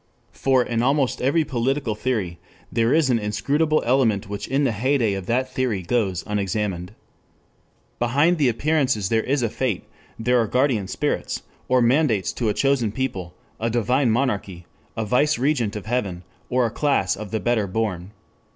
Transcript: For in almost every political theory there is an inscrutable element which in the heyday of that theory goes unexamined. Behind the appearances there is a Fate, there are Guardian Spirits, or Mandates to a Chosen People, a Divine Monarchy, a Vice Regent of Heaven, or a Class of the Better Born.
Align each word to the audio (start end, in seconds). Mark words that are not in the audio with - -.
For 0.33 0.63
in 0.63 0.81
almost 0.81 1.21
every 1.21 1.43
political 1.43 1.93
theory 1.93 2.39
there 2.71 2.91
is 2.91 3.11
an 3.11 3.19
inscrutable 3.19 3.83
element 3.85 4.27
which 4.27 4.47
in 4.47 4.63
the 4.63 4.71
heyday 4.71 5.13
of 5.13 5.27
that 5.27 5.53
theory 5.53 5.83
goes 5.83 6.23
unexamined. 6.25 6.95
Behind 7.99 8.39
the 8.39 8.49
appearances 8.49 9.09
there 9.09 9.21
is 9.21 9.43
a 9.43 9.47
Fate, 9.51 9.83
there 10.17 10.41
are 10.41 10.47
Guardian 10.47 10.87
Spirits, 10.87 11.43
or 11.67 11.83
Mandates 11.83 12.33
to 12.33 12.49
a 12.49 12.53
Chosen 12.55 12.91
People, 12.91 13.35
a 13.59 13.69
Divine 13.69 14.09
Monarchy, 14.09 14.65
a 14.97 15.05
Vice 15.05 15.37
Regent 15.37 15.75
of 15.75 15.85
Heaven, 15.85 16.23
or 16.49 16.65
a 16.65 16.71
Class 16.71 17.15
of 17.15 17.29
the 17.29 17.39
Better 17.39 17.67
Born. 17.67 18.09